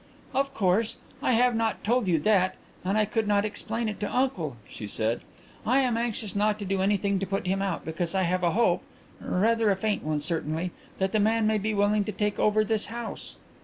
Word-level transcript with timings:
"Of 0.33 0.55
course: 0.55 0.97
I 1.21 1.33
have 1.33 1.55
not 1.55 1.83
told 1.83 2.07
you 2.07 2.17
that, 2.21 2.55
and 2.83 2.97
I 2.97 3.05
could 3.05 3.27
not 3.27 3.45
explain 3.45 3.87
it 3.87 3.99
to 3.99 4.11
uncle," 4.11 4.57
she 4.67 4.87
said. 4.87 5.21
"I 5.63 5.81
am 5.81 5.95
anxious 5.95 6.35
not 6.35 6.57
to 6.57 6.65
do 6.65 6.81
anything 6.81 7.19
to 7.19 7.27
put 7.27 7.45
him 7.45 7.61
out 7.61 7.85
because 7.85 8.15
I 8.15 8.23
have 8.23 8.41
a 8.41 8.49
hope 8.53 8.81
rather 9.19 9.69
a 9.69 9.75
faint 9.75 10.01
one, 10.01 10.19
certainly 10.19 10.71
that 10.97 11.11
the 11.11 11.19
man 11.19 11.45
may 11.45 11.59
be 11.59 11.75
willing 11.75 12.03
to 12.05 12.11
take 12.11 12.39
over 12.39 12.63
this 12.63 12.87
house." 12.87 13.35